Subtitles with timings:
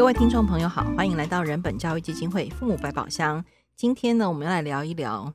[0.00, 3.44] 各位听众朋友好，欢迎来到人本教育基金会父母百宝箱。
[3.76, 5.34] 今天呢，我们要来聊一聊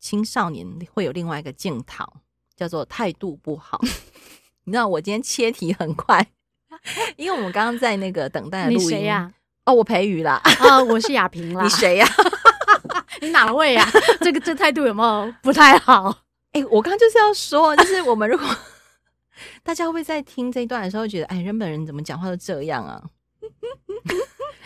[0.00, 2.04] 青少年会有另外一个镜头，
[2.56, 3.80] 叫做态度不好。
[4.64, 6.26] 你知道我今天切题很快，
[7.16, 8.86] 因为我们刚刚在那个等待的录音。
[8.86, 9.32] 你谁呀？
[9.66, 10.42] 哦，我培瑜啦。
[10.58, 11.62] 啊，我是亚萍啦。
[11.62, 12.08] 你谁呀？
[13.20, 13.88] 你哪位呀？
[14.20, 16.12] 这个这态度有没有不太好？
[16.50, 18.48] 哎，我刚刚就是要说，就是我们如果
[19.62, 23.00] 大家会不会在听这一段的时候觉得，哎，人本人怎么讲话都这样啊？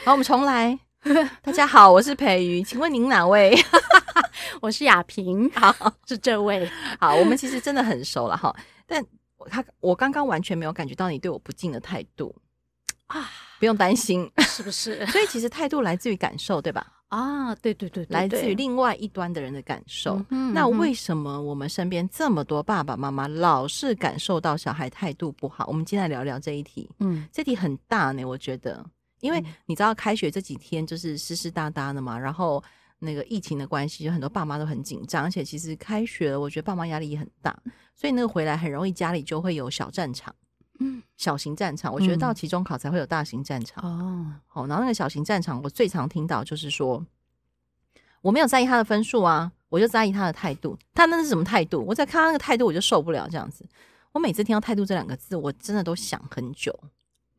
[0.03, 0.79] 好，我们重来。
[1.43, 3.55] 大家好，我是培瑜，请问您哪位？
[4.63, 5.75] 我是亚萍，好，
[6.09, 6.67] 是这位。
[6.99, 8.55] 好，我们其实真的很熟了哈。
[8.87, 9.05] 但
[9.51, 12.35] 他，我刚刚完全没有感觉到你对我不敬的态度
[13.09, 15.05] 啊，不用担心，是不是？
[15.13, 16.87] 所以其实态度来自于感受，对吧？
[17.09, 20.17] 啊，对对对，对，来自于另外一端的人的感受。
[20.31, 25.67] 嗯嗯、那为什么我们身边这么多爸爸妈妈老是感受到小孩态度不好？
[25.67, 26.89] 我们今天来聊聊这一题。
[27.01, 28.83] 嗯，这题很大呢，我觉得。
[29.21, 32.63] 因为你知道开学这几天就是湿湿哒哒的嘛，然后
[32.99, 37.57] 那个疫情的关系，有很多爸妈都很紧张，而且其实开学了，我觉得爸妈压力也很大，
[37.95, 40.35] 所以那个回来很容易家里就会有小战场，
[40.81, 41.93] 嗯，小型战场。
[41.93, 44.35] 我觉得到期中考才会有大型战场哦。
[44.47, 47.05] 好，然后那个小型战场，我最常听到就是说，
[48.21, 50.79] 我没有在意他的分数啊，我就在意他的态度。
[50.95, 51.85] 他那是什么态度？
[51.87, 53.65] 我在看他那个态度，我就受不了这样子。
[54.13, 56.79] 我每次听到态度这两个字，我真的都想很久。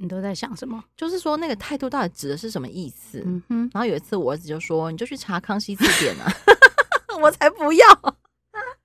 [0.01, 0.83] 你都在想什么？
[0.97, 3.21] 就是说那个态度到底指的是什么意思？
[3.23, 3.69] 嗯哼。
[3.71, 6.27] 然后有一次我儿子就说：“你就去查康熙字典啊！
[7.21, 8.15] ”我才不要，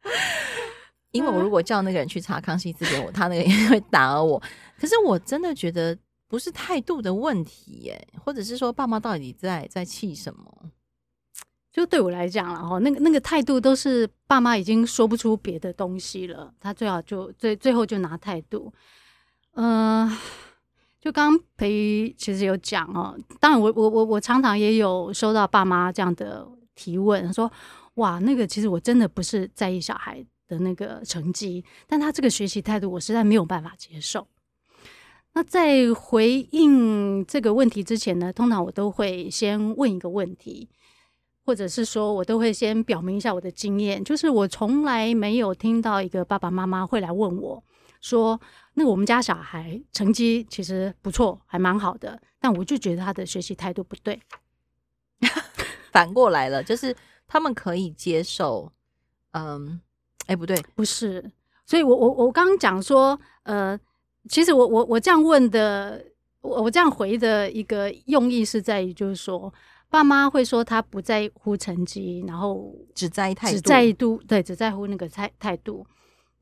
[1.12, 4.40] 因为我如果叫那个人去查康熙字典，我他那个人会打我。
[4.78, 5.96] 可是我真的觉得
[6.28, 10.70] 不是态度的问题耶，或者是说爸妈到底在在气什么？
[11.72, 18.70] 就对我来讲了哈，那个那个态度都是爸妈已经说不出别的东西了，他最好就最最后就拿态度，
[19.54, 20.18] 嗯、呃。
[21.00, 27.50] 就刚培其实有讲哦，当然我我我我常常也有收到爸妈这样的提问，说
[27.94, 34.26] 哇，那个其实我真的不是在意小孩的那个成绩，但他这个学习态度我实在没有办法接受。
[35.34, 40.68] 那在回应这个问题之前呢，通常我都会先问一个问题，
[41.44, 47.62] 或者是说我都会先表明一下我的经验，就是我从来没有听到一个爸爸妈妈会来问我。
[48.00, 48.40] 说
[48.78, 54.20] 那个我们家小孩成绩其实不错，还蛮好的，但我就觉得他的学习态度不对。
[55.90, 56.94] 反过来了，就是
[57.26, 58.70] 他们可以接受，
[59.30, 59.80] 嗯，
[60.26, 61.32] 哎、欸，不对，不是。
[61.64, 63.80] 所以我我我刚刚讲说，呃，
[64.28, 66.04] 其实我我我这样问的，
[66.42, 69.52] 我我这样回的一个用意是在于，就是说，
[69.88, 75.86] 爸妈会说他不在乎成绩，然后只在意态度，只在乎对，只在乎那个态态度。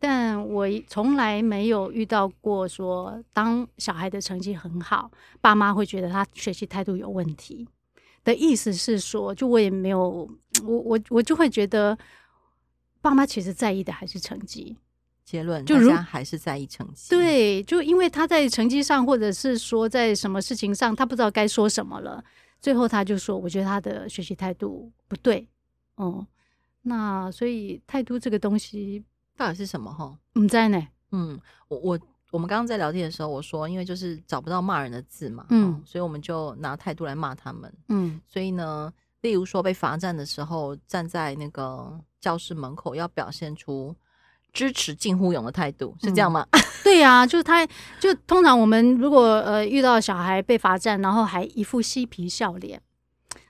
[0.06, 5.10] 但我从来没有遇到过说，当小孩的成绩很好，
[5.40, 7.66] 爸妈会觉得他学习态度有问题
[8.22, 10.28] 的意思是说，就我也没有，
[10.62, 11.96] 我我我就会觉得，
[13.00, 14.76] 爸妈其实在意的还是成绩。
[15.24, 17.08] 结论，就大家还是在意成绩。
[17.08, 22.22] 对，就因为他在成绩上，或者是说在什么事情上，他不知道该说什么了，
[22.60, 25.48] 最后他就说，我觉得他的学习态度不对。
[25.94, 26.26] 哦，
[26.82, 29.02] 那所以态度这个东西。
[29.36, 30.16] 到底是什么哈？
[30.32, 30.86] 不知呢。
[31.12, 31.98] 嗯，我我
[32.30, 43.94] 我们刚刚在聊天的时候，我说，因为就是找不到骂人的字嘛，嗯，所以我们就拿态度来骂他们，嗯，所以呢，例如说被罚站的时候，站在那个教室门口，要表现出
[44.52, 46.46] 支持近乎勇的态度，是这样吗？
[46.50, 47.64] 嗯、 对呀、啊，就是他，
[48.00, 52.80] 就通常我们如果呃遇到小孩被罚站，然后还一副嬉皮笑脸。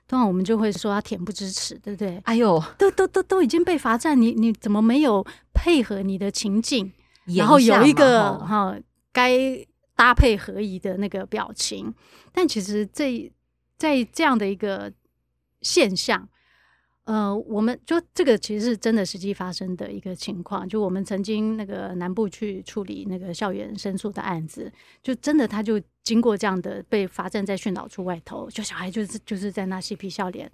[0.07, 2.21] 通常我们就会说他恬不知耻，对不对？
[2.25, 5.25] 哎呦，都都都都已经被罚站，你你怎么没有
[5.65, 6.93] 配合你的情境，
[7.35, 8.77] 然后有一个哈
[9.11, 9.65] 该
[9.95, 11.91] 搭配合宜的那个表情？
[12.31, 13.33] 但其实这
[13.75, 14.93] 在这样的一个
[15.63, 16.29] 现象。
[17.05, 20.69] 呃，我们就这个其实是真的实际发生的一个情况。
[20.69, 24.71] 就我们曾经那个南部去处理那个校园申诉的案子，
[25.01, 30.51] 就真的他就经过这样的被罚站在训导处外头，就小孩就是就是在那嬉皮笑脸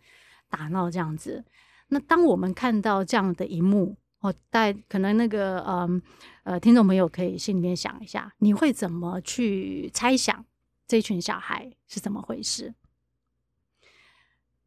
[0.50, 1.44] 打闹这样子。
[1.90, 6.02] 那当我们看到这样的一幕，哦，大可能那个嗯
[6.44, 10.46] 呃，呃听众朋友可以心里面想一下，你会怎么去猜想
[10.88, 12.74] 这群小孩是怎么回事？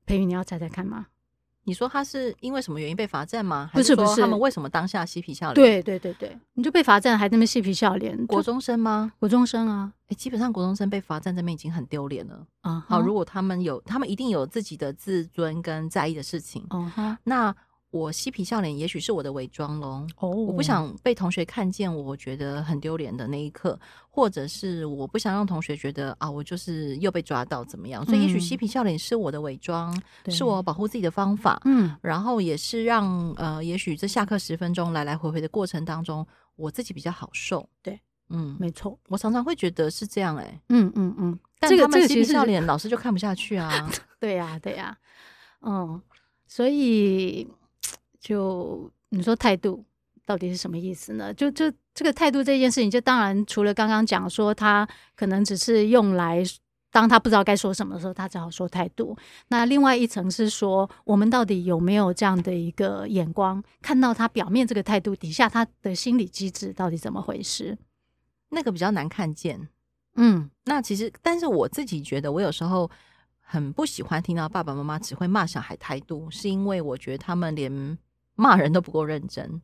[0.06, 1.06] 培瑜，你要猜猜看吗？
[1.66, 3.70] 你说他是因为什么原因被罚站吗？
[3.72, 5.54] 不是不是，他们为什么当下嬉皮笑脸？
[5.54, 8.26] 对对对对，你就被罚站还那么嬉皮笑脸？
[8.26, 9.14] 国中生吗？
[9.18, 12.84] 国中生啊，哎、欸，基本上国中生被罚站这边已经很丢脸了啊。
[12.86, 16.66] 好，如果他们有，他们一定有自己的自尊跟在意的事情。
[16.68, 17.56] 嗯哼，那
[17.94, 20.04] 我嬉皮笑脸，也许是我的伪装喽。
[20.16, 20.48] 哦，oh.
[20.48, 23.78] 我不想被同学看见，我觉得很丢脸的那一刻，
[24.10, 28.04] 或者是我不想让同学觉得啊，我就是又被抓到怎么样？
[28.04, 31.62] 所以，也许嬉皮笑脸是我的伪装，嗯、是我保护自己的方法。
[31.66, 36.26] 嗯，然后也是让呃，也许这下课十分钟来来回回的过程当中，
[36.56, 37.64] 我自己比较好受。
[37.80, 40.42] 对，嗯，没错，我常常会觉得是这样、欸。
[40.42, 43.88] 哎，嗯嗯嗯，但他们嬉皮笑脸，老师就看不下去啊。
[44.18, 44.98] 对呀、啊，对呀、
[45.60, 46.02] 啊，嗯，
[46.48, 47.46] 所以。
[48.24, 49.84] 就你说态度
[50.24, 51.32] 到底是什么意思呢？
[51.34, 56.42] 就就这个态度这件事情，就当然除了刚刚讲说他可能只是用来
[56.90, 59.14] 当他不知道该说什么的时候，他只好说态度。
[59.48, 67.76] 那另外一层是说，我们到底有没有这样的一个眼光，看到他表面这个态度底下他的心理机制到底怎么回事？
[68.48, 69.68] 那个比较难看见。
[70.16, 72.90] 嗯，那其实，但是我自己觉得，我有时候
[73.40, 77.98] 很不喜欢听到爸爸妈妈只会骂小孩态度，是因为我觉得他们连。
[78.34, 79.62] 骂人都不够认真，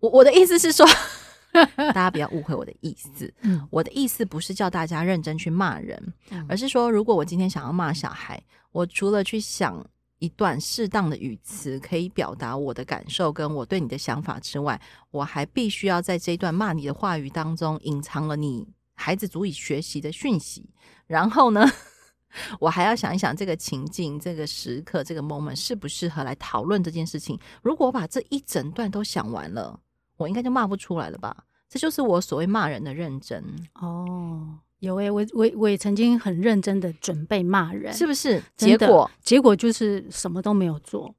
[0.00, 0.86] 我我的意思是说，
[1.76, 3.32] 大家不要误会我的意思。
[3.70, 6.12] 我的意思不是叫大家认真去骂人，
[6.48, 8.42] 而是说，如果我今天想要骂小孩，
[8.72, 9.84] 我除了去想
[10.18, 14.80] 一段适当的语词可以表达我的感受跟我对你的想法之外，
[15.10, 20.68] 我还必须要在这一段骂你的话语当中隐藏了你孩子足以学习的讯息，
[21.06, 21.66] 然后呢，
[22.58, 27.38] 我还要想一想这个情境、这个时刻、这个 moment 适不适合来讨论这件事情。
[27.62, 29.78] 如果我把这一整段都想完了，
[30.16, 31.36] 我应该就骂不出来了吧？
[31.68, 33.42] 这就是我所谓骂人的认真
[33.74, 34.58] 哦。
[34.80, 38.42] 有诶、欸，我我我也曾经很认真的准备骂人，是不是？
[38.56, 41.14] 结果结果就是什么都没有做。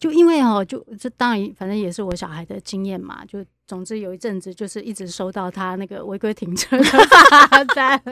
[0.00, 3.22] 就因为哦，就这当然反正也是我小孩的经验嘛。
[3.26, 8.02] 就总之有一阵子就是一直收到他那个违规停车的罚单，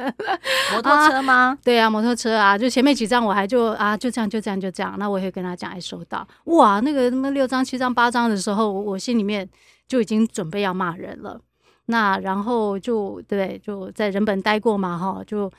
[0.71, 1.33] 摩 托车吗？
[1.33, 1.59] 啊？
[1.65, 2.59] 对啊，摩托车啊。
[2.59, 4.97] 就前面几张我还就啊就这样就这样就这样。
[4.99, 9.49] 那我也会跟他讲，哎，收到哇，那个那么六张七张八张的时候，我心里面
[9.89, 11.41] 就已经准备要骂人了。
[11.87, 15.51] 那然后就对，就在人本待过嘛哈，就。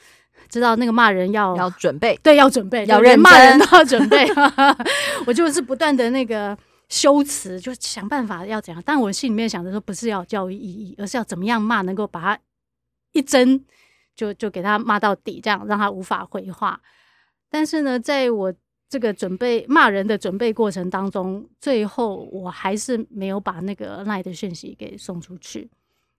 [0.48, 4.28] 知道那个骂人要要准备，对，要准备，要人骂人都要准备。
[5.28, 6.58] 我就是不断的那个
[6.88, 8.82] 修辞，就想办法要怎样。
[8.86, 12.40] 但我心里面想的说，不是要教育意义，而是要怎么样骂能够把他
[13.12, 13.64] 一针
[14.16, 16.82] 就就给他骂到底，这样让他无法回话。
[17.50, 18.54] 但是呢，在我
[18.88, 25.70] 这个准备骂人的准备过程当中，最后我还是没有把那个赖的讯息给送出去，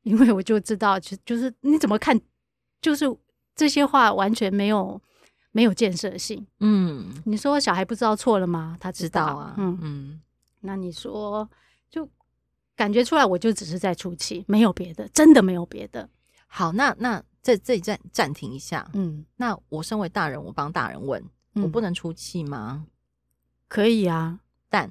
[0.03, 2.21] 因为我就知道，就就是你怎么看，
[2.81, 3.07] 就是。
[3.55, 5.01] 这些话完全没有
[5.53, 6.47] 没有建设性。
[6.61, 8.77] 嗯，你说小孩不知道错了吗？
[8.81, 9.55] 他知道，啊。
[9.59, 10.21] 嗯嗯，
[10.61, 11.49] 那你说
[11.91, 12.09] 就
[12.77, 16.09] 感觉出来，我就只是在出气，没有别的，真的没有别的。
[16.47, 18.89] 好，那那这这里暂暂停一下。
[18.95, 21.23] 嗯，那我身为大人，我帮大人问，
[21.55, 22.87] 嗯、我不能出气吗？
[23.69, 24.91] 可以啊，蛋，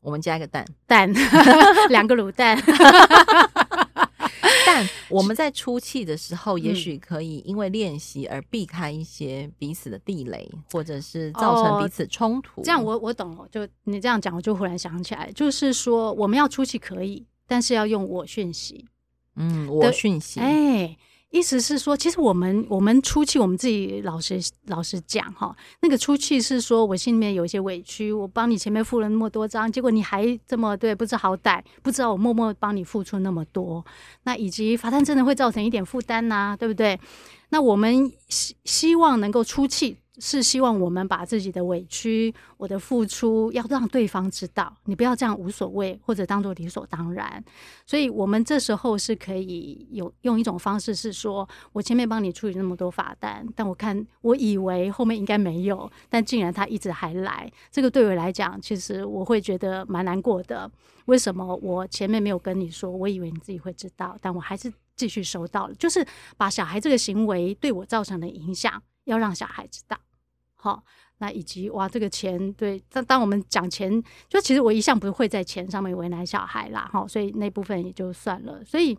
[0.00, 1.12] 我们加一个蛋，蛋，
[1.90, 2.56] 两个卤蛋。
[4.66, 12.60] 但我们在出气的时候，也许可以因为练习而避开一些彼此的地雷，或者是造成彼此冲突。
[12.60, 18.84] 哦，这样我我懂了，就你这样讲，我就忽然想起来，就是说我们要出气可以，但是要用我讯息。
[19.36, 20.96] 嗯，我讯息，哎。
[21.30, 33.84] 意思是说，其实我们我们出气，我们自己老实老实讲哈，那个出气是说我心里面有一些委屈，我帮你前面付了那么多张，结果你还这么对不知好歹，不知道我默默帮你付出那么多，
[34.22, 36.98] 那以及罚单真的会造成一点负担呐，对不对？
[37.50, 39.98] 那我们希希望能够出气。
[40.18, 47.42] 是希望我们把自己的委屈、我的付出，要让对方知道，你不要这样无所谓或者当做理所当然。
[47.86, 60.70] 所以，我们这时候是可以有用一种方式，是说我前面帮你处理那么多罚单，但我看我以为后面应该没有，但竟然他一直还来，这个对我来讲，其实我会觉得蛮难过的。
[61.04, 62.90] 为什么我前面没有跟你说？
[62.90, 66.04] 我以为你自己会知道，但我还是继续收到了，就是
[66.36, 69.96] 把小孩这个行为对我造成的影响，要让小孩知道。
[70.66, 70.82] 好，
[71.18, 78.64] 那以及哇，这个钱对，当当我们讲钱，就其实我一向不会在钱上面为难小孩啦，哈，所以那部分也就算了。
[78.64, 78.98] 所以，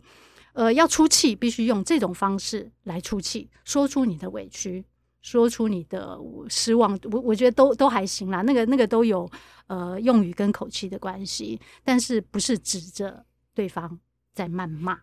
[0.53, 4.85] 呃，要出气，必须用这种方式来出气，说出你的委屈，
[5.21, 8.41] 说出你的失望，我我觉得都都还行啦。
[8.43, 9.29] 那个那个都有
[9.67, 13.99] 呃用语跟口气的关系，但是不是指着对方
[14.33, 14.97] 在谩骂。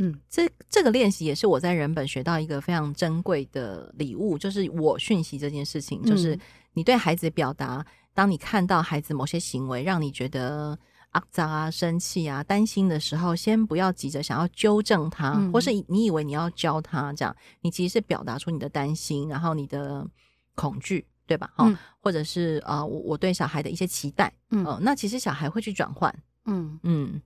[0.00, 6.38] 嗯，这这个练习也是我在人本学到一个非常珍贵的礼物，就是我讯息这件事情，就是
[6.72, 7.84] 你对孩子的表达。
[8.12, 10.76] 当你看到孩子某些行为让你觉得
[11.12, 20.06] 肮脏啊、生气啊、担心的时候，先不要急着想要纠正他，嗯、或是你以为你要教他这样，你其实是表达出你的担心，然后你的
[20.54, 21.06] 恐惧。
[21.30, 21.48] 对吧？
[21.54, 26.12] 哈、嗯，或者是呃，我我对小孩的一些期待，嗯、呃，那其实小孩会去转换，
[26.46, 27.20] 嗯嗯，对，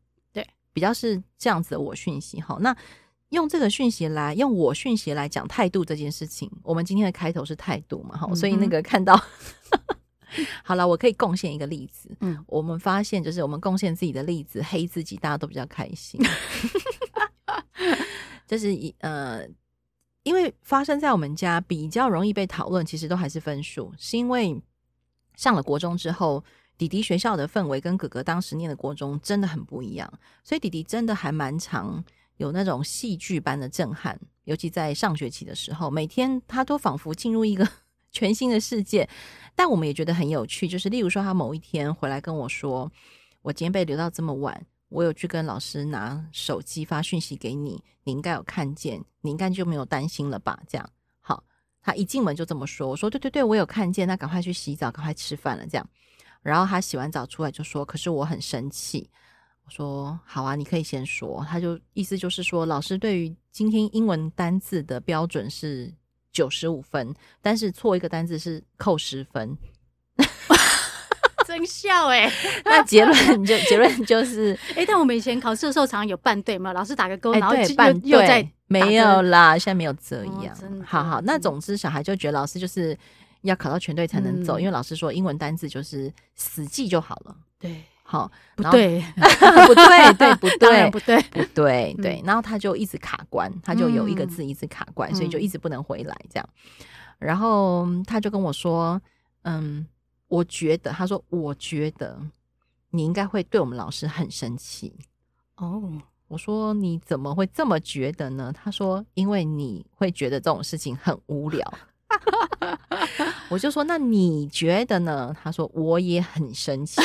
[0.74, 2.38] 比较是这样子的我讯息。
[2.38, 2.76] 好，那
[3.30, 8.14] 用这个讯息来用我讯息来讲态度这件事情，我们今天的开头是态度嘛？
[8.18, 9.18] 哈、嗯，所以那个看到。
[10.64, 12.10] 好了，我可以贡献一个例子。
[12.18, 16.20] 嗯，我们发现就是我们贡献自己的例子，黑自己，大家都比较开心。
[18.44, 19.46] 就是一呃，
[20.24, 24.60] 因为发生在我们家比较容易被讨论，其实都还是分数，是因为
[25.36, 26.42] 上了国中之后，
[26.76, 30.12] 弟弟学校的氛围跟哥哥当时念的国中真的很不一样，
[30.42, 32.04] 所以弟弟真的还蛮常
[32.36, 37.68] 有那种戏剧般的震撼，尤其在上学期的时候，每天他都仿佛进入一个。
[38.14, 39.08] 全新的世界，
[39.56, 40.68] 但我们也觉得很有趣。
[40.68, 42.88] 就是例如说，他某一天回来跟我说
[43.42, 50.90] ：“我今天被留到这么晚，我有去跟老师拿手机发讯息给你，你应该有看见，你应该就没有担心了吧？”这样
[51.22, 51.42] 好，
[51.82, 52.86] 他一进门就这么说。
[52.86, 55.84] 我说：“对对对，我有看见，那赶快去洗澡，赶快吃饭了。”这样，
[56.44, 59.10] 然后他洗完澡出来就说：“可是我很生气。”
[59.66, 65.92] 我说：“好啊，你可以先说。”他就意思就是说，老师对于今天英文单字的标准是。
[66.34, 69.56] 九十五分，但是错一个单字是扣十分，
[71.46, 72.62] 真笑哎、欸！
[72.64, 80.52] 那结论就结论就是，哎、欸，但我们以前考试的时候常常有半对嘛，老师打个勾，欸、然后对半又在没有啦，现在没有这样。
[80.62, 82.98] 哦、好好，那总之小孩就觉得老师就是
[83.44, 87.36] 要考到全对才能走，嗯、因为老师说英文单字就是死记就好了。
[87.58, 87.82] 对。
[88.06, 89.02] 好，不对，
[89.66, 92.22] 不对，对，不对，不对，不对，对。
[92.24, 96.46] 然后他就一直卡关，他就有一个字一直卡关，所以就一直不能回来这样。
[97.18, 99.00] 然后他就跟我说
[99.42, 99.86] ：“嗯，
[100.28, 102.20] 我觉得，他说，我觉得
[102.90, 104.94] 你应该会对我们老师很生气。”
[105.56, 105.90] 哦，
[106.28, 108.52] 我说你怎么会这么觉得呢？
[108.52, 111.66] 他说：“因为你会觉得这种事情很无聊。”
[113.50, 115.34] 我就说，那你觉得呢？
[115.42, 117.00] 他说我也很生气，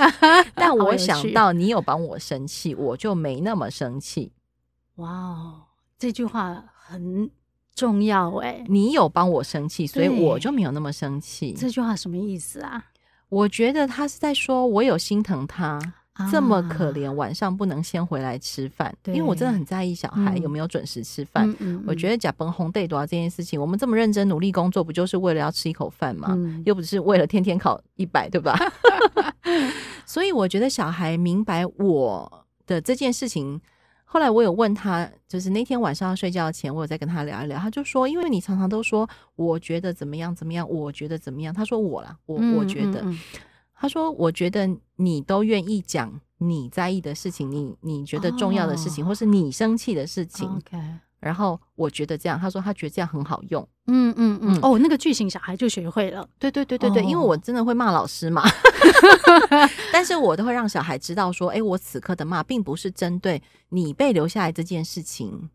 [0.54, 4.32] 但我想到你有帮我生气，我就没那么生气。
[4.96, 5.62] 哇哦，
[5.98, 7.30] 这句话很
[7.74, 8.64] 重要哎！
[8.68, 11.52] 你有帮我生气，所以我就没有那么生气。
[11.52, 12.86] 这句话什么意思啊？
[13.28, 15.80] 我觉得他是在说我有心疼他。
[16.30, 21.48] 这么可怜，晚上不能先回来吃饭，因为我真的很在意小孩有没有准时吃饭。
[21.86, 26.36] 我觉得假崩红对多这件事情，我们这么认真努力工作，不就是为了要吃一口饭吗？
[26.64, 28.58] 又不是为了天天考一百，对吧？
[30.04, 33.60] 所以我觉得小孩明白我的这件事情。
[34.12, 41.54] 后来我有问他，就是那天晚上要睡觉前，我有在跟他聊一聊，他就说，因为你常常都说我觉得怎么样怎么样，我觉得怎么样。
[41.54, 43.04] 他说我啦，我我觉得。
[43.80, 50.46] 他说：“我觉得你都愿意讲你在意的事情，你你觉得重要的事情，或是你生气的事情。
[50.46, 50.78] OK，
[51.18, 53.66] 然后我觉得这样，他说他觉得这样很好用。
[53.86, 54.58] 嗯嗯嗯。
[54.60, 56.28] 哦，那个句型小孩就学会了。
[56.38, 58.42] 对对对对对，因为我真的会骂老师嘛，
[59.90, 65.48] 但是我都会让小孩知道说，哎，我此刻的骂并不是针对你被留下来这件事情，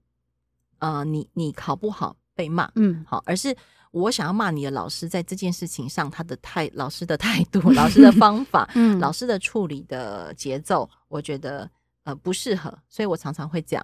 [0.79, 3.55] 呃，你你考不好被骂，嗯，好，而是。”
[3.96, 11.70] 我想要骂你的老师，在这件事情上，他的态、老师的态度、老师的方法、 嗯、老师的处理的节奏，我觉得
[12.04, 13.84] 呃不适合，所以我常常会讲。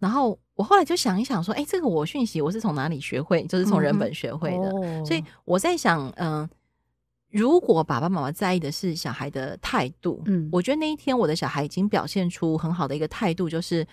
[0.00, 3.44] 然后我后来就想一想，说，哎，这个我讯息我是从哪里学会？
[3.46, 4.68] 就是从人本学会的。
[4.82, 6.50] 嗯哦、所以我在想，嗯、呃，
[7.30, 13.86] 如果爸爸妈妈在意的是小孩的态度，嗯，我觉得那一天我的小孩已经表现出很好的一个态度，就是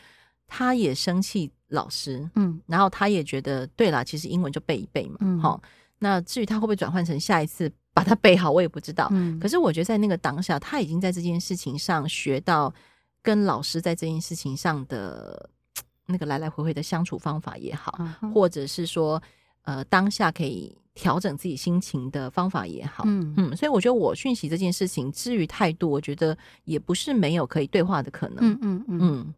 [0.48, 1.52] 他也生气。
[1.70, 5.62] 老师，嗯，然后他也觉得，对啦，其实英文就背一背嘛，嗯，好，
[5.98, 12.74] 那至于他会不会转换成下一次把它背好，我也不知道，嗯，可是我觉得在那个当下，他已经在这件事情上学到
[13.22, 15.50] 跟老师在这件事情上的
[16.06, 19.22] 那个来来回回的相处方法也好，嗯，或者是说，
[19.64, 23.34] 呃，当下可以调整自己心情的方法也好，嗯。
[23.38, 29.34] 嗯，所以我觉得我讯息这件事情，至于态度，我觉得也不是没有可以对话的可能，嗯嗯嗯，嗯，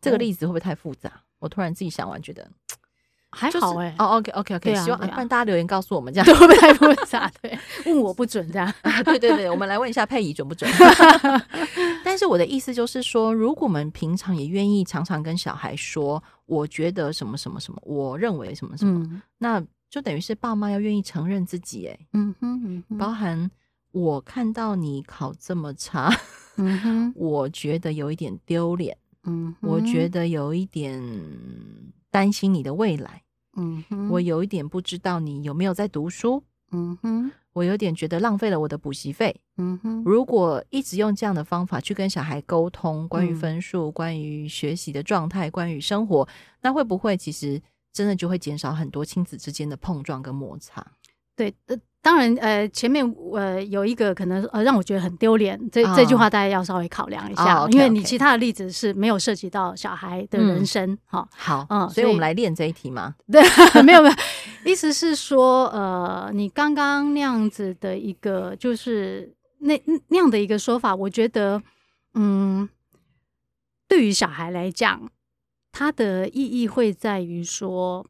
[0.00, 1.12] 这个例子会不会太复杂？
[1.40, 2.48] 我突然自己想完，觉得
[3.32, 3.94] 还好哎。
[3.98, 7.30] 哦，OK，OK，OK，希望不然大家留言告诉我们，这样 会不会太复杂？
[7.40, 8.72] 对， 问我不准这样。
[9.04, 10.70] 对对对，我们来问一下佩仪准不准？
[12.04, 21.86] 但是我的意思就是说，如果我们平常也愿意常常跟小孩说，我觉得什么什么什么，我认为什么什么，那就等于是爸妈要愿意承认自己。
[21.86, 23.48] 哎，嗯哼，包含
[23.92, 26.12] 我看到你考这么差，
[26.56, 28.96] 嗯哼，我觉得有一点丢脸。
[29.24, 31.02] 嗯，我觉得有一点
[32.10, 33.22] 担心你的未来。
[33.56, 36.42] 嗯哼，我有一点不知道你有没有在读书。
[36.72, 39.34] 嗯哼，我有点觉得浪费了我的补习费。
[39.56, 46.26] 嗯哼，如果一直用这样的方法去跟小孩沟通，关于分数、嗯、关于学习的状态、关于生活，
[46.62, 47.60] 那会不会其实
[47.92, 50.86] 真的就会减少很多亲子之间的碰撞跟摩擦？
[51.34, 53.04] 对，呃，当然，呃，前面
[53.34, 61.28] 呃有一个可能呃让我觉得很丢脸，这、哦、这句话大家要稍微考量一下，哦、okay, 因为你其他的例子是没有涉及到小孩的人生，哈、嗯。
[61.36, 63.14] 好，嗯，所以我们来练这一题嘛。
[63.30, 63.42] 对，
[63.84, 64.14] 没有没有，
[64.64, 69.78] 意思是说，呃，你刚刚那样子的一个，就是那
[70.08, 71.62] 那样的一个说法，我觉得，
[72.14, 72.66] 嗯，
[73.86, 75.10] 对于小孩来讲，
[75.70, 78.06] 它的意义会在于说，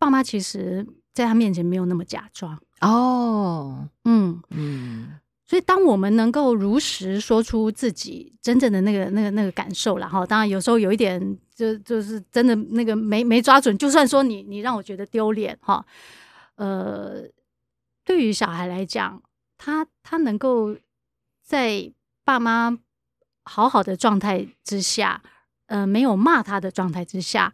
[0.00, 0.84] 爸妈其实
[1.14, 2.58] 在他面前没有那么假装。
[2.80, 4.42] 哦，嗯。
[4.50, 15.84] 嗯，所以当我们能够如实说出自己真正的那个、那个、那个感受，然后当然有时候有一点就就是真的那个没没抓准，就算说你你让我觉得丢脸哈，
[16.56, 17.22] 呃，
[18.04, 19.20] 对于小孩来讲，
[19.58, 20.76] 他他能够
[21.42, 21.92] 在
[22.24, 22.78] 爸妈
[23.44, 25.22] 好好的状态之下，
[25.66, 27.52] 呃，没有骂他的状态之下。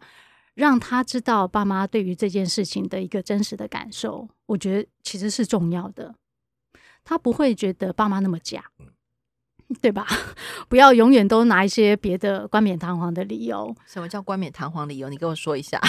[0.57, 6.15] 让他知道爸妈对于这件事情的一个真实的感受，我觉得其实是重要的。
[7.05, 8.65] 他不会觉得爸妈那么假，
[9.79, 10.07] 对吧？
[10.67, 13.75] 不要永远都拿一些别的冠冕堂皇的理由。
[13.85, 15.09] 什么叫冠冕堂皇理由？
[15.09, 15.79] 你跟我说一下。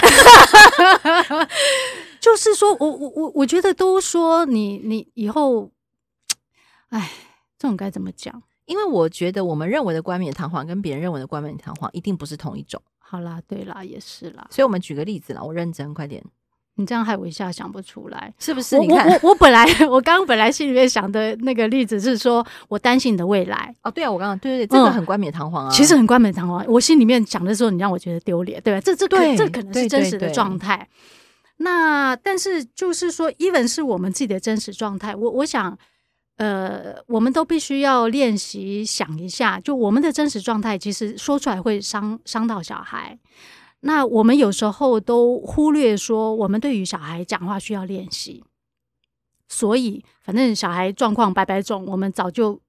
[2.21, 5.71] 就是说我我我我觉得都说你你以后，
[6.91, 7.11] 哎，
[7.59, 8.43] 这种该怎么讲？
[8.67, 12.83] 因为我觉得我们认为的冠冕堂皇跟别人认为的冠冕堂皇一定不是同一种。
[13.11, 16.23] 好啦，对啦，也是啦，所以我们举个例子啦，我认真，快点，
[16.75, 18.77] 你这样害我一下想不出来，是不是？
[18.77, 28.81] 我我我本来我刚刚本来心里面想的那个例子是说，我担心你的未来哦，对啊，我刚刚对对对，这个很冠冕堂皇啊，其实很冠冕堂皇，我心里面讲的时候，你让我觉得丢脸，对吧？
[28.83, 30.87] 这这可这可能是真实的状态。
[31.57, 35.79] 那但是就是说，even 是我们自己的真实状态，我我想。
[36.38, 43.18] 呃，我们都必须要练习想一下，就我们的真实状态，其实说出来会伤伤到小孩。
[43.80, 48.42] 那我们有时候都忽略说，我们对于小孩讲话需要练习。
[49.49, 52.61] 所以，反正小孩状况百百种，我们早就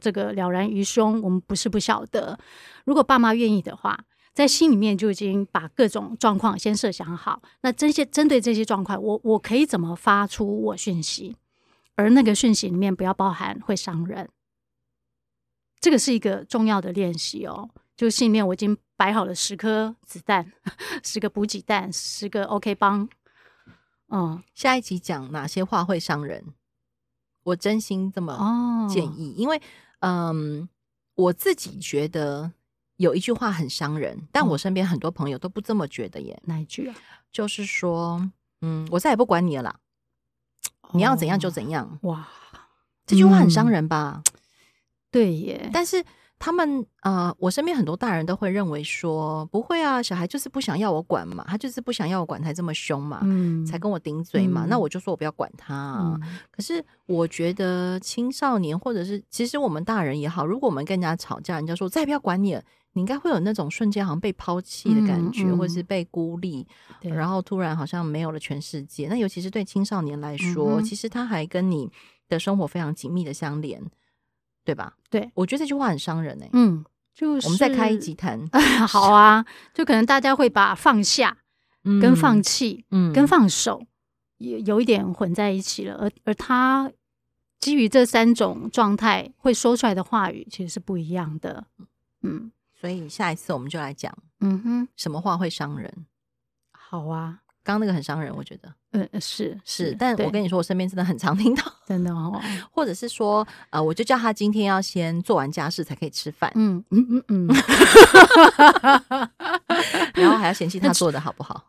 [0.00, 1.20] 这个了然于胸。
[1.22, 2.38] 我们不是不晓得，
[2.84, 3.98] 如果爸妈愿意的话，
[4.34, 7.40] 在心里面就已经把各种状况先设想好。
[7.62, 11.34] 那这些针对这些状况，我我可以怎么发出我讯息？
[11.96, 14.28] 而那个讯息里面不要包含会伤人，
[15.80, 17.70] 这个是一个重要的练习哦。
[17.96, 20.52] 就信里面我已经摆好了十颗子弹，
[21.02, 23.08] 十个补给弹，十个 OK 帮。
[24.08, 26.44] 嗯，下一集讲哪些话会伤人？
[27.42, 29.62] 我真心这么建议，哦、因为
[30.00, 30.68] 嗯，
[31.14, 32.52] 我自己觉得
[32.96, 36.38] 有一句话很伤人，但我身边很多朋友都不这么觉得耶。
[36.44, 36.96] 哪一句啊？
[37.32, 38.30] 就是说，
[38.60, 39.80] 嗯，我再也不管你了啦。
[40.92, 42.28] 你要怎样就怎样，哦、哇！
[43.06, 44.22] 这句话很伤人吧？
[44.24, 44.32] 嗯、
[45.10, 45.70] 对耶。
[45.72, 46.04] 但是
[46.38, 54.66] 他们呃，我身边很多大人都会认为说，不会啊，小孩就是不想要我管嘛，他就是不想要我管才这么凶嘛，嗯、才跟我顶嘴嘛。
[54.66, 56.18] 嗯、那我就说我不要管他啊。
[56.20, 62.62] 嗯、可是我觉得青少年或者是其实我们大人也好，如果我们跟人家吵架，人家说再也不要管你了。
[62.96, 66.66] 你应该会有那种瞬间好像被抛弃的感觉，或者是被孤立，
[67.02, 69.06] 然后突然好像没有了全世界。
[69.06, 71.90] 那尤其是对青少年来说，嗯、其实他还跟你
[72.26, 73.84] 的生活非常紧密的相连，
[74.64, 74.94] 对吧？
[75.10, 76.50] 对，我觉得这句话很伤人哎、欸。
[76.54, 76.82] 嗯，
[77.14, 78.48] 就是我们再开一集谈，
[78.88, 79.44] 好啊。
[79.74, 81.36] 就可能大家会把放下、
[82.00, 83.84] 跟放弃、嗯、跟放手，
[84.38, 85.96] 也有一点混在一起了。
[85.96, 86.90] 而而他
[87.60, 91.66] 基于这三种状态会说出来的话语，其实是不一样的。
[92.22, 92.50] 嗯。
[92.78, 96.06] 所以下一次我们就来讲，嗯哼，什么话会伤人？
[96.72, 107.48] 好啊，刚刚那个很伤人，我觉得，嗯，是是，但我跟你说，我身边真的很常听到， 真的哦，或者是说，呃，我就叫他今天要先做完家事才可以吃饭，嗯嗯嗯嗯，
[110.14, 111.64] 然后还要嫌弃他做的好不好？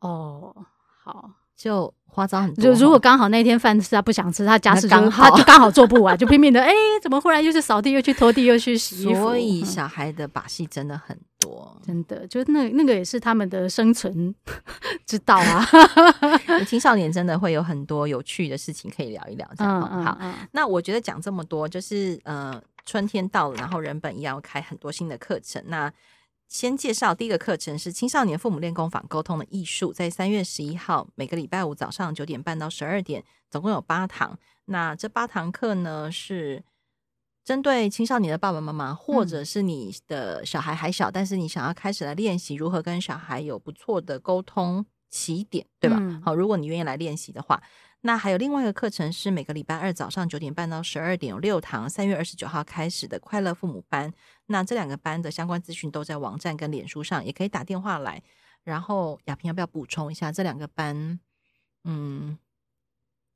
[0.00, 0.54] 哦，
[1.02, 1.92] 好，就。
[2.14, 9.20] 花招很多，就如果刚好那天饭吃他不想吃，他家事刚好他就刚好做不完，就拼命的哎、欸，怎么忽然又去扫地，又去拖地，又去洗衣服？
[9.22, 14.34] 所以小孩的把戏真的很多，嗯、真的，就那那个也是他们的生存
[15.06, 15.66] 之道啊。
[16.68, 19.88] 青少年真的会有很多有趣的事情可以聊一聊，这样好。
[19.90, 20.18] 嗯嗯嗯、好，
[20.52, 25.62] 那我觉得讲这么多，就是呃，春天到了，然后人本要开很多新的课程。
[25.66, 25.90] 那
[26.52, 34.38] 先介绍第一个课程是青少年父母练功坊沟通的艺术，在三月十一号每个礼拜五早上九点半到十二点，总共有八堂。
[34.66, 36.62] 那这八堂课呢，是
[37.42, 45.96] 针对青少年的爸爸妈妈，或者是你的小孩还小，嗯、但是你想要开始来练习如何跟小孩有不错的沟通起点，对吧？
[45.98, 47.62] 嗯、好，如果你愿意来练习的话。
[48.04, 54.12] 那还有另外一个课程是每个礼拜二早上九点半到十二点有六堂，三月二十九号开始的快乐父母班。
[54.52, 58.22] 那这两个班的相关资讯都在网站跟脸书上，也可以打电话来。
[58.62, 61.18] 然后亚萍要不要补充一下这两个班？
[61.82, 62.38] 嗯，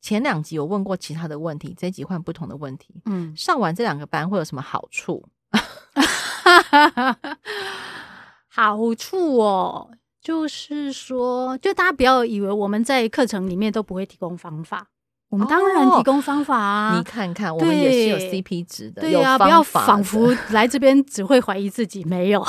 [0.01, 3.03] 前两集有问过其他的问题，这一集换不同的问题。
[3.07, 5.27] 嗯，上完这两个班会有什么好处？
[8.47, 14.91] 好处哦，就是说，就大家不要以为我们在课程里面都不会提供方法。
[15.29, 16.95] 我们当然提供方法啊！
[16.95, 22.45] 哦、你看看，我们也是有 CP 值的，对呀、啊，不要仿佛来这边只会怀疑自己，没有。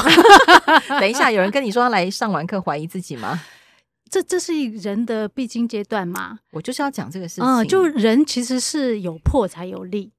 [0.88, 3.42] 等一下，有人跟你说来上完课怀疑自己吗？
[4.10, 6.40] 这这是人的必经阶段嘛？
[6.52, 7.44] 我就是要讲这个事情。
[7.44, 10.14] 嗯，就人其实是有破才有立，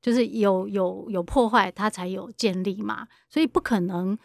[0.00, 3.08] 就是有有有破坏，它才有建立嘛。
[3.28, 4.16] 所以不可能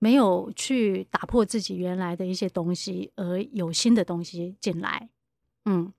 [0.00, 5.08] 没有去打破自己原来的一些东西，而有新的东西进来。
[5.66, 5.92] 嗯。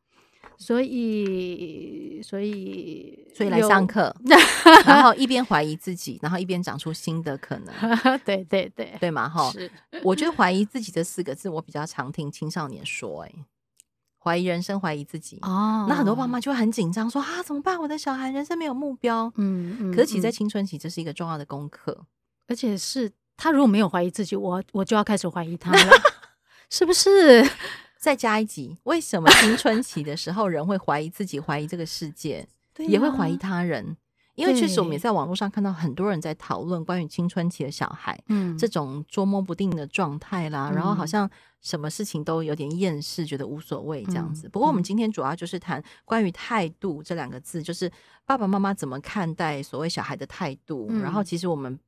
[0.60, 4.14] 所以，所以，所以来上课，
[4.86, 8.20] 然后一边怀疑自己，然后一边长出新的可能。
[8.26, 9.30] 对对对，对嘛？
[9.30, 9.54] 哈，
[10.04, 13.46] 我觉得怀疑自己这四个字，我比较常听青少年说、欸，哎，
[14.18, 15.38] 怀疑人生，怀疑自己。
[15.44, 17.80] 哦，那很多爸妈就会很紧张，说啊，怎么办？
[17.80, 19.32] 我的小孩人生没有目标。
[19.36, 19.96] 嗯嗯。
[19.96, 22.06] 可是，其实，在青春期，这是一个重要的功课，
[22.48, 25.92] 而且是他如果没有怀疑自己，我我就要开始怀疑他了，
[26.72, 27.48] 是不是？
[28.00, 33.98] 再加一集，为什么青春期的时候人会怀疑自己、怀疑这个世界， 也会怀疑他人？
[34.36, 41.28] 因为确实我们也在网络上看到很多人在讨论关于青春期的小孩，嗯，这种捉摸不定的状态啦，然后好像
[41.60, 44.48] 什么事情都有点厌世，觉得无所谓这样子。
[44.48, 47.92] 不过我们今天主要就是谈关于态度这两个字，就是
[48.28, 51.80] 爸爸妈妈怎么看待所谓小孩的态度，然后其实我们。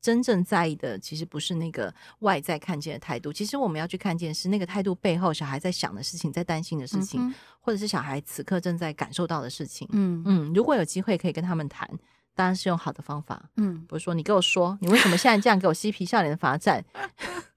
[0.00, 9.88] 真正在意的其实不是那个外在看见的态度，其实我们要去看见是那个态度背后小孩在想的事情，在担心的事情，嗯、或者是小孩此刻正在感受到的事情。
[9.92, 11.88] 嗯嗯，如果有机会可以跟他们谈，
[12.34, 13.50] 当然是用好的方法。
[13.56, 16.84] 嗯，不是说你给我说，你为什么现在这样给我嬉皮笑脸的罚站？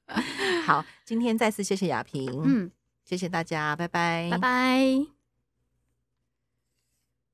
[0.65, 2.71] 好，今天再次谢谢雅萍，嗯，
[3.05, 5.20] 谢谢大家，拜拜，拜拜。